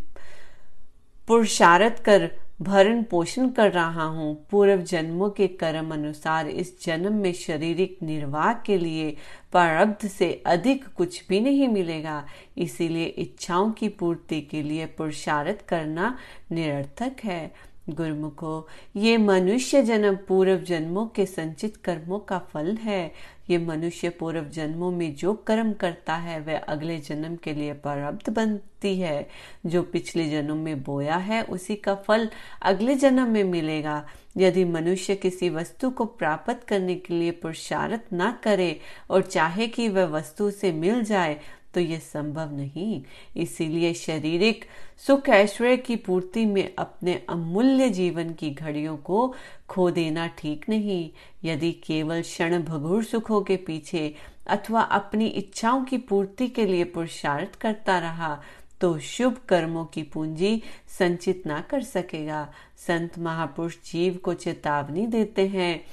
पुरुषारत 1.29 2.03
कर 2.05 2.31
भरण 2.63 3.03
पोषण 3.03 3.49
कर 3.51 3.73
रहा 3.73 4.05
हूँ। 4.05 4.35
पूर्व 4.51 4.83
जन्मों 4.83 5.31
के 5.31 5.47
कर्म 5.49 5.93
अनुसार 5.93 6.49
इस 6.49 6.85
जन्म 6.85 7.13
में 7.13 7.33
शारीरिक 7.33 7.99
निर्वाह 8.03 8.53
के 8.53 8.79
लिए 8.79 9.11
प्रारब्ध 9.53 10.09
से 10.09 10.33
अधिक 10.47 10.85
कुछ 10.89 11.23
भी 11.29 11.41
नहीं 11.41 11.69
मिलेगा। 11.69 12.25
इसीलिए 12.59 13.05
इच्छाओं 13.05 13.71
की 13.71 13.89
पूर्ति 13.89 14.41
के 14.41 14.63
लिए 14.63 14.87
पुरुषार्थ 14.87 15.65
करना 15.69 16.17
निरर्थक 16.53 17.17
है। 17.25 17.53
गुरुमुखो 17.91 18.69
ये 18.97 19.19
मनुष्य 19.19 19.83
जन्म 19.83 20.19
पूर्व 20.29 20.57
जन्मों 20.57 21.07
के 21.07 21.27
संचित 21.27 21.77
कर्मों 21.77 22.19
का 22.19 22.39
फल 22.39 22.77
है। 22.77 23.13
ये 23.51 23.59
मनुष्य 23.59 24.09
पूर्व 24.09 24.45
जन्मों 24.45 24.91
में 24.91 25.15
जो 25.15 25.35
कर्म 25.35 25.73
करता 25.73 26.15
है, 26.15 26.41
वह 26.41 26.59
अगले 26.59 26.99
जन्म 26.99 27.37
के 27.37 27.53
लिए 27.53 27.73
प्रारब्ध 27.73 28.33
बनती 28.33 29.01
है। 29.01 29.29
जो 29.67 29.83
पिछले 29.83 30.31
जन्म 30.31 30.57
में 30.57 30.83
बोया 30.83 31.17
है, 31.17 31.43
उसी 31.43 31.77
का 31.77 31.95
फल 31.95 32.29
अगले 32.63 32.95
जन्म 32.95 33.31
में 33.31 33.45
मिलेगा। 33.45 34.07
यदि 34.37 34.65
मनुष्य 34.65 35.15
किसी 35.15 35.51
वस्तु 35.51 35.91
को 35.91 36.05
प्राप्त 36.05 36.65
करने 36.69 36.95
के 36.95 37.15
लिए 37.15 37.31
पुरुषार्थ 37.31 38.01
न 38.15 38.35
करे 38.43 38.81
और 39.11 39.23
चाहे 39.23 39.67
कि 39.67 39.89
वह 39.89 40.05
वस्तु 40.05 40.51
से 40.51 40.73
मिल 40.73 41.05
जाए 41.05 41.41
तो 41.77 41.81
यह 41.81 41.99
संभव 41.99 42.53
नहीं। 42.57 43.03
इसीलिए 43.37 43.93
शारीरिक 43.95 44.65
सुख 45.07 45.29
ऐश्वर्य 45.29 45.77
की 45.77 45.97
पूर्ति 45.97 46.45
में 46.47 46.75
अपने 46.79 47.15
अमूल्य 47.29 47.89
जीवन 47.91 48.33
की 48.33 48.51
घड़ियों 48.51 48.97
को 48.97 49.35
खो 49.69 49.91
देना 49.91 50.27
ठीक 50.39 50.69
नहीं। 50.69 51.11
यदि 51.45 51.73
केवल 51.85 52.23
क्षण 52.23 52.63
भगुर 52.63 53.05
सुखों 53.05 53.41
के 53.43 53.57
पीछे 53.57 54.15
अथवा 54.47 54.81
अपनी 54.81 55.27
इच्छाओं 55.27 55.85
की 55.85 55.99
पूर्ति 55.99 56.49
के 56.49 56.67
लिए 56.67 56.85
पुरुषार्थ 56.85 57.59
करता 57.61 57.99
रहा 57.99 58.41
तो 58.81 58.99
शुभ 58.99 59.37
कर्मों 59.49 59.85
की 59.85 60.03
पूंजी 60.03 60.63
संचित 60.99 61.47
ना 61.47 61.61
कर 61.61 61.83
सकेगा। 61.83 62.49
संत 62.79 63.19
महापुरुष 63.19 63.77
जीव 63.93 64.17
को 64.17 64.35
चेतावनी 64.35 65.07
देते 65.07 65.47
हैं। 65.49 65.85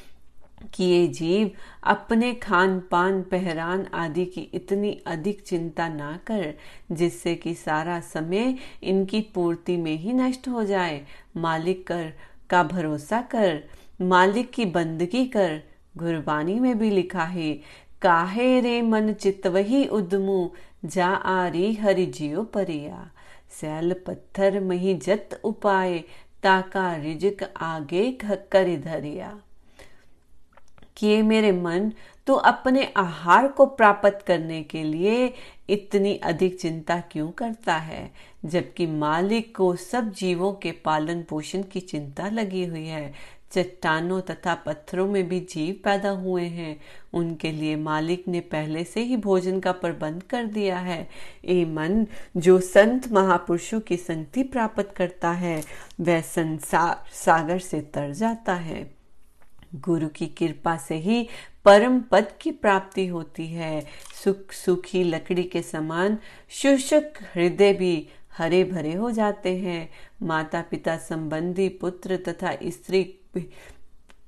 कि 0.74 0.84
ये 0.84 1.08
जीव 1.08 1.52
अपने 1.84 2.34
खान 2.34 2.80
पान 2.80 3.22
पहरान 3.22 3.88
आदि 3.94 4.26
की 4.26 4.42
इतनी 4.42 5.02
अधिक 5.08 5.42
चिंता 5.42 5.88
ना 5.90 6.20
कर, 6.28 6.54
जिससे 6.92 7.36
कि 7.36 7.54
सारा 7.54 8.00
समय 8.00 8.58
इनकी 8.84 9.22
पूर्ति 9.22 9.78
में 9.78 9.96
ही 9.98 10.14
नष्ट 10.14 10.48
हो 10.48 10.64
जाए। 10.64 11.06
मालिक 11.38 11.88
कर 11.88 12.14
का 12.50 12.64
भरोसा 12.64 13.22
कर, 13.22 13.64
मालिक 14.02 14.52
की 14.52 14.66
बंदगी 14.66 15.26
कर, 15.26 15.62
गुरबानी 15.98 16.60
में 16.60 16.80
भी 16.80 16.90
लिखा 16.90 17.24
है, 17.24 17.60
काहे 18.02 18.62
रे 18.62 18.82
मन 18.82 19.14
चित 19.14 19.48
वही 19.48 19.86
उदमु, 19.86 20.50
जा 20.86 21.08
आरी 21.08 21.74
हरि 21.74 22.06
जियो 22.06 22.44
परिया। 22.44 23.12
सैल 23.62 23.94
पत्थर 23.94 24.60
मही 24.60 24.94
जत 24.94 25.42
उपाय 25.44 26.04
ताका 26.44 26.96
रिजक 26.96 27.54
आगे 27.58 28.12
कर 28.12 28.78
धरिया। 28.78 29.42
किए 30.98 31.22
मेरे 31.22 31.52
मन 31.52 31.92
तो 32.28 32.34
अपने 32.34 32.94
आहार 32.98 33.48
को 33.48 33.66
प्राप्त 33.66 34.20
करने 34.28 34.64
के 34.64 34.84
लिए 34.84 35.34
इतनी 35.70 36.16
अधिक 36.16 36.60
चिंता 36.60 37.00
क्यों 37.00 37.32
करता 37.32 37.76
है? 37.76 38.12
जबकि 38.46 38.88
मालिक 38.88 39.58
को 39.58 39.76
सब 39.76 40.12
जीवों 40.12 40.54
के 40.54 40.72
पालन 40.72 41.24
पोषण 41.24 41.64
की 41.64 41.80
चिंता 41.80 42.30
लगी 42.30 42.66
हुई 42.66 42.86
है। 42.86 43.14
चट्टानों 43.52 44.22
तथा 44.22 44.56
पत्थरों 44.56 45.08
में 45.08 45.28
भी 45.28 45.40
जीव 45.40 45.82
पैदा 45.84 46.10
हुए 46.10 46.44
हैं। 46.44 46.82
उनके 47.14 47.52
लिए 47.52 47.76
मालिक 47.76 48.28
ने 48.28 48.40
पहले 48.40 48.84
से 48.84 49.02
ही 49.02 49.18
भोजन 49.18 49.60
का 49.60 49.72
प्रबंध 49.72 50.24
कर 50.24 50.46
दिया 50.46 50.78
है। 50.78 51.10
ए 51.46 51.66
मन, 51.66 52.08
जो 52.38 52.60
संत 52.60 53.12
महापुरुषों 53.12 53.80
की 53.80 53.98
संगति 53.98 54.44
प्राप्त 54.44 54.94
करता 54.96 55.32
है, 55.32 55.64
वह 56.00 56.22
संसार, 56.22 57.04
सागर 57.14 57.60
से 57.60 57.82
तर 57.82 58.14
जाता 58.14 58.54
है। 58.54 59.03
गुरु 59.76 60.08
की 60.08 60.28
कृपा 60.28 60.78
से 60.78 60.96
ही 60.96 61.28
परम 61.66 62.02
पद 62.02 62.28
की 62.42 62.52
प्राप्ति 62.52 63.08
होती 63.08 63.48
है। 63.48 63.86
सुख, 64.24 64.52
सुखी 64.52 65.04
लकड़ी 65.04 65.44
के 65.44 65.62
समान 65.62 66.18
शुष्क 66.50 67.14
हृदय 67.36 67.74
भी 67.74 68.08
हरे 68.38 68.64
भरे 68.64 68.94
हो 68.94 69.12
जाते 69.12 69.58
हैं। 69.58 69.90
माता 70.22 70.62
पिता 70.62 70.98
संबंधी, 70.98 71.70
पुत्र 71.70 72.18
तथा 72.18 72.58
स्त्री, 72.64 73.16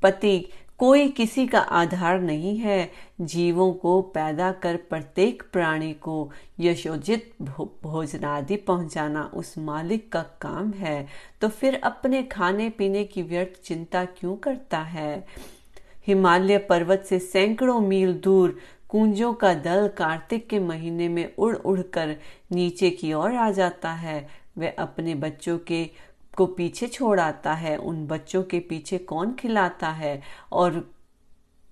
पति 0.02 0.50
कोई 0.80 1.08
किसी 1.08 1.48
का 1.48 1.60
आधार 1.60 2.22
नहीं 2.22 2.58
है। 2.58 2.92
जीवों 3.22 3.74
को 3.74 4.02
पैदा 4.02 4.52
कर 4.52 4.76
प्रत्येक 4.76 5.44
प्राणी 5.54 5.94
को 5.94 6.32
यशोजित 6.60 7.34
भोजनादि 7.84 8.56
पहुंचाना 8.56 9.32
उस 9.34 9.58
मालिक 9.58 10.12
का 10.12 10.22
काम 10.42 10.72
है। 10.72 11.08
तो 11.42 11.48
फिर 11.48 11.82
अपने 11.84 12.24
खाने 12.24 12.70
पीने 12.70 13.04
की 13.04 13.22
व्यर्थ 13.22 13.68
चिंता 13.68 14.06
क्यों 14.06 14.36
करता 14.36 14.80
है? 14.80 15.26
हिमालय 16.08 16.58
पर्वत 16.58 17.06
से 17.10 17.20
सैकड़ों 17.20 17.80
मील 17.80 18.14
दूर 18.14 18.60
कुंजों 18.90 19.34
का 19.34 19.54
दल 19.54 19.88
कार्तिक 19.88 20.48
के 20.48 20.60
महीने 20.60 21.10
में 21.10 21.36
उड़ 21.38 21.56
उड़कर 21.56 22.16
नीचे 22.52 22.90
की 22.90 23.14
ओर 23.14 23.36
आ 23.36 23.52
जाता 23.52 23.92
है। 23.92 24.28
वह 24.58 24.74
अपने 24.80 25.16
बच्चों 25.16 25.58
के 25.58 25.90
को 26.38 26.46
पीछे 26.46 26.88
छोड़ 26.88 27.20
आता 27.20 27.54
है, 27.54 27.78
उन 27.78 28.08
बच्चों 28.08 28.44
के 28.44 28.60
पीछे 28.60 28.98
कौन 28.98 29.34
खिलाता 29.34 29.90
है 29.90 30.22
और 30.52 30.92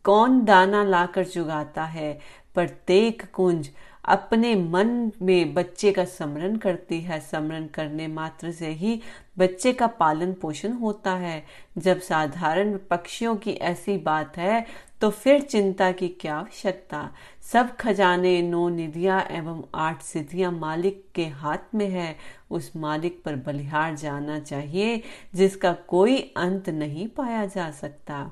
कौन 0.04 0.46
दाना 0.46 0.84
लाकर 0.84 1.26
चुगाता 1.26 1.86
है? 1.86 2.20
प्रत्येक 2.56 3.24
कुंज 3.34 3.70
अपने 4.06 4.54
मन 4.56 5.12
में 5.22 5.54
बच्चे 5.54 5.92
का 5.92 6.06
स्मरण 6.06 6.56
करती 6.56 7.00
है। 7.02 7.20
स्मरण 7.20 7.68
करने 7.68 8.08
मात्र 8.08 8.52
से 8.52 8.70
ही 8.70 9.00
बच्चे 9.38 9.74
का 9.74 9.88
पालन 9.88 10.34
पोषण 10.34 10.74
होता 10.74 11.14
है। 11.14 11.44
जब 11.78 12.00
साधारण 12.00 12.78
पक्षियों 12.90 13.36
की 13.36 13.52
ऐसी 13.52 13.98
बात 13.98 14.38
है 14.38 14.66
तो 15.02 15.10
फिर 15.10 15.42
चिंता 15.42 15.92
की 15.92 16.08
क्या 16.10 16.36
आवश्यकता? 16.36 17.10
सब 17.44 17.76
खजाने, 17.76 18.42
नौ 18.42 18.68
निधियाँ 18.70 19.22
एवं 19.32 19.64
आठ 19.76 20.02
सिद्धियाँ 20.02 20.52
मालिक 20.52 21.04
के 21.16 21.26
हाथ 21.26 21.76
में 21.76 21.88
है। 21.90 22.16
उस 22.52 22.72
मालिक 22.76 23.22
पर 23.24 23.36
बलिहार 23.38 23.96
जाना 23.96 24.40
चाहिए, 24.40 25.02
जिसका 25.36 25.74
कोई 25.88 26.18
अंत 26.38 26.70
नहीं 26.70 27.08
पाया 27.08 27.46
जा 27.46 27.70
सकता। 27.72 28.30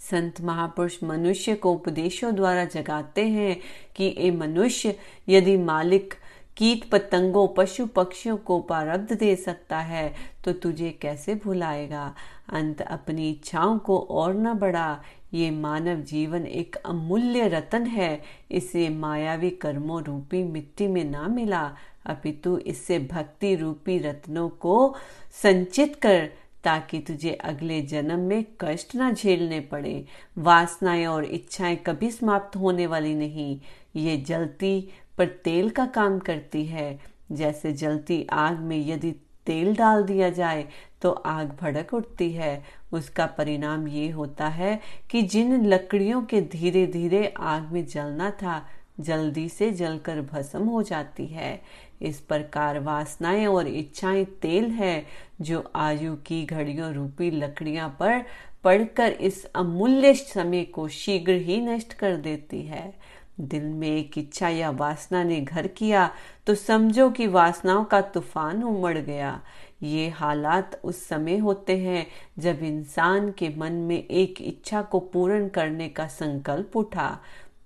संत 0.00 0.40
महापुरुष 0.40 1.02
मनुष्य 1.04 1.54
को 1.54 1.72
उपदेशों 1.72 2.34
द्वारा 2.34 2.64
जगाते 2.64 3.26
हैं 3.28 3.56
कि 3.96 4.14
ए 4.18 4.30
मनुष्य, 4.30 4.96
यदि 5.28 5.56
मालिक 5.56 6.14
कीट 6.56 6.88
पतंगों, 6.90 7.46
पशु 7.48 7.86
पक्षियों 7.86 8.36
को 8.36 8.58
प्रारब्ध 8.60 9.12
दे 9.12 9.34
सकता 9.36 9.78
है 9.78 10.12
तो 10.44 10.52
तुझे 10.52 10.90
कैसे 11.02 11.34
भुलाएगा? 11.34 12.14
अंत 12.48 12.80
अपनी 12.82 13.30
इच्छाओं 13.30 13.78
को 13.78 13.98
और 13.98 14.34
न 14.34 14.52
बढ़ा। 14.54 15.02
ये 15.34 15.50
मानव 15.50 16.00
जीवन 16.02 16.46
एक 16.46 16.76
अमूल्य 16.76 17.48
रतन 17.48 17.86
है। 17.86 18.20
इसे 18.50 18.88
मायावी 18.88 19.50
कर्मों 19.50 20.02
रूपी 20.02 20.42
मिट्टी 20.44 20.86
में 20.86 21.04
ना 21.04 21.26
मिला। 21.28 21.62
अपितु 22.06 22.56
इससे 22.58 22.98
भक्ति 23.10 23.54
रूपी 23.56 23.98
रत्नों 23.98 24.48
को 24.48 24.94
संचित 25.42 25.96
कर 25.96 26.30
ताकि 26.64 26.98
तुझे 26.98 27.32
अगले 27.32 27.80
जन्म 27.82 28.20
में 28.20 28.44
कष्ट 28.60 28.94
ना 28.94 29.10
झेलने 29.12 29.60
पड़े। 29.60 30.04
वासनाएँ 30.38 31.06
और 31.06 31.24
इच्छाएँ 31.24 31.76
कभी 31.76 32.10
समाप्त 32.10 32.56
होने 32.56 32.86
वाली 32.86 33.14
नहीं। 33.14 33.60
ये 33.96 34.16
जलती 34.16 34.88
पर 35.18 35.26
तेल 35.44 35.70
का 35.70 35.86
काम 35.86 36.18
करती 36.18 36.64
है। 36.66 36.98
जैसे 37.32 37.72
जलती 37.72 38.26
आग 38.32 38.58
में 38.58 38.86
यदि 38.86 39.12
तेल 39.46 39.74
डाल 39.76 40.02
दिया 40.02 40.30
जाए 40.30 40.66
तो 41.02 41.10
आग 41.10 41.56
भड़क 41.60 41.94
उठती 41.94 42.30
है। 42.32 42.62
उसका 42.92 43.26
परिणाम 43.26 43.88
ये 43.88 44.08
होता 44.10 44.48
है 44.48 44.80
कि 45.10 45.22
जिन 45.22 45.66
लकड़ियों 45.66 46.22
के 46.22 46.40
धीरे 46.40 46.86
धीरे 46.86 47.34
आग 47.40 47.72
में 47.72 47.84
जलना 47.86 48.30
था, 48.30 48.66
जल्दी 49.00 49.48
से 49.48 49.70
जलकर 49.70 50.20
भस्म 50.20 50.64
हो 50.64 50.82
जाती 50.82 51.26
है। 51.26 51.62
इस 52.00 52.20
प्रकार 52.20 52.78
वासनाएँ 52.78 53.46
और 53.46 53.68
इच्छाएँ 53.68 54.24
तेल 54.42 54.70
है 54.70 55.04
जो 55.40 55.62
आयु 55.76 56.14
की 56.26 56.44
घड़ियों 56.44 56.92
रूपी 56.94 57.30
लकड़ियाँ 57.30 57.88
पर 58.00 58.22
पड़कर 58.64 59.12
इस 59.12 59.44
अमूल्य 59.54 60.14
समय 60.14 60.64
को 60.64 60.88
शीघ्र 60.88 61.32
ही 61.32 61.60
नष्ट 61.60 61.92
कर 61.92 62.16
देती 62.16 62.62
है। 62.62 62.92
दिल 63.40 63.64
में 63.64 63.88
एक 63.88 64.18
इच्छा 64.18 64.48
या 64.48 64.70
वासना 64.70 65.22
ने 65.24 65.40
घर 65.40 65.66
किया 65.66 66.10
तो 66.46 66.54
समझो 66.54 67.08
कि 67.10 67.26
वासनाओं 67.26 67.84
का 67.84 68.00
तूफ़ान 68.00 68.62
उमड़ 68.62 68.98
गया। 68.98 69.40
ये 69.82 70.08
हालात 70.08 70.80
उस 70.84 71.06
समय 71.08 71.36
होते 71.36 71.76
हैं 71.78 72.06
जब 72.38 72.62
इंसान 72.62 73.30
के 73.30 73.48
मन 73.58 73.72
में 73.72 73.96
एक 73.96 74.40
इच्छा 74.40 74.82
को 74.82 74.98
पूर्ण 75.12 75.48
करने 75.48 75.88
का 75.88 76.06
संकल्प 76.06 76.76
उठा। 76.76 77.18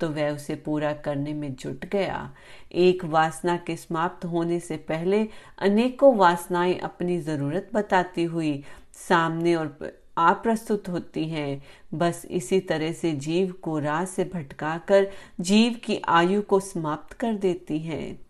तो 0.04 0.08
वह 0.10 0.30
उसे 0.30 0.54
पूरा 0.54 0.92
करने 0.92 1.32
में 1.34 1.54
जुट 1.54 1.84
गया। 1.84 2.34
एक 2.72 3.04
वासना 3.04 3.56
के 3.56 3.76
समाप्त 3.76 4.24
होने 4.24 4.60
से 4.60 4.76
पहले 4.76 5.28
अनेकों 5.58 6.16
वासनाएँ 6.16 6.78
अपनी 6.78 7.18
ज़रूरत 7.20 7.70
बताती 7.74 8.24
हुई 8.24 8.62
सामने 9.08 9.54
और 9.54 9.66
अप्रस्तुत 10.18 10.88
होती 10.88 11.24
हैं। 11.24 11.62
बस 11.94 12.24
इसी 12.30 12.60
तरह 12.60 12.92
से 12.92 13.12
जीव 13.12 13.52
को 13.52 13.78
राह 13.78 14.04
से 14.04 14.24
भटकाकर 14.24 15.10
जीव 15.40 15.80
की 15.84 16.00
आयु 16.08 16.42
को 16.42 16.60
समाप्त 16.60 17.12
कर 17.12 17.34
देती 17.34 17.78
हैं। 17.78 18.20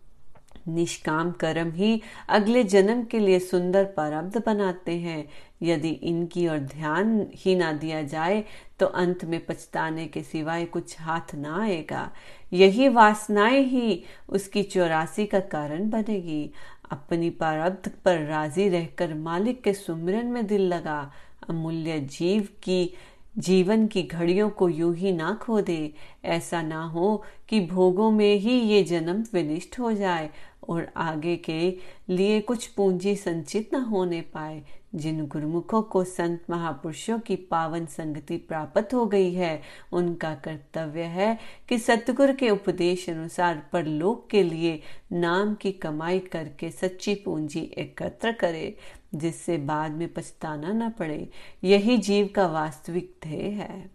निष्काम 0.67 1.31
कर्म 1.31 1.71
ही 1.71 2.01
अगले 2.29 2.63
जन्म 2.63 3.03
के 3.03 3.19
लिए 3.19 3.39
सुंदर 3.39 3.83
प्रारब्ध 3.85 4.41
बनाते 4.45 4.91
हैं। 4.91 5.27
यदि 5.63 5.89
इनकी 5.89 6.47
ओर 6.47 6.57
ध्यान 6.57 7.27
ही 7.35 7.55
ना 7.55 7.71
दिया 7.73 8.01
जाए 8.03 8.43
तो 8.79 8.85
अंत 8.85 9.25
में 9.25 9.39
पछताने 9.45 10.05
के 10.07 10.23
सिवाय 10.23 10.65
कुछ 10.65 10.95
हाथ 11.01 11.35
ना 11.35 11.61
आएगा। 11.61 12.11
यही 12.53 12.87
वासनाएँ 12.89 13.63
ही 13.63 14.03
उसकी 14.29 14.63
चौरासी 14.63 15.25
का 15.25 15.39
कारण 15.39 15.89
बनेगी। 15.89 16.51
अपनी 16.91 17.29
प्रारब्ध 17.29 17.91
पर 18.05 18.25
राज़ी 18.25 18.69
रहकर 18.69 19.13
मालिक 19.13 19.61
के 19.61 19.73
सुमिरन 19.73 20.25
में 20.25 20.45
दिल 20.47 20.61
लगा। 20.61 21.11
अमूल्य 21.49 21.99
जीव 21.99 22.47
की, 22.63 22.93
जीवन 23.37 23.87
की 23.87 24.01
घड़ियों 24.03 24.49
को 24.49 24.69
यूँ 24.69 24.95
ही 24.95 25.11
ना 25.11 25.33
खो 25.41 25.61
दे 25.61 25.93
ऐसा 26.25 26.61
ना 26.61 26.83
हो 26.83 27.23
कि 27.49 27.59
भोगों 27.59 28.11
में 28.11 28.35
ही 28.35 28.59
ये 28.59 28.83
जन्म 28.83 29.23
विनिष्ट 29.33 29.79
हो 29.79 29.91
जाए 29.93 30.29
और 30.69 30.91
आगे 30.97 31.35
के 31.35 31.77
लिए 32.09 32.41
कुछ 32.41 32.67
पूंजी 32.67 33.15
संचित 33.15 33.73
न 33.73 33.77
होने 33.77 34.21
पाए, 34.21 34.63
जिन 34.95 35.25
गुरुमुखों 35.25 35.81
को 35.81 36.03
संत 36.03 36.43
महापुरुषों 36.49 37.19
की 37.19 37.35
पावन 37.35 37.85
संगति 37.85 38.37
प्राप्त 38.37 38.93
हो 38.93 39.05
गई 39.05 39.33
है, 39.33 39.61
उनका 39.93 40.35
कर्तव्य 40.35 41.01
है 41.01 41.39
कि 41.69 41.77
सतगुरु 41.79 42.33
के 42.33 42.49
उपदेश 42.49 43.09
अनुसार 43.09 43.63
परलोक 43.73 44.27
के 44.29 44.43
लिए 44.43 44.81
नाम 45.11 45.55
की 45.55 45.71
कमाई 45.71 46.19
करके 46.19 46.71
सच्ची 46.71 47.15
पूंजी 47.15 47.71
एकत्र 47.77 48.31
करे, 48.31 48.77
जिससे 49.15 49.57
बाद 49.57 49.91
में 49.91 50.13
पछताना 50.13 50.73
न 50.73 50.89
पड़े। 50.89 51.29
यही 51.63 51.97
जीव 51.97 52.29
का 52.35 52.47
वास्तविक 52.47 53.15
ध्येय 53.23 53.49
है। 53.49 53.94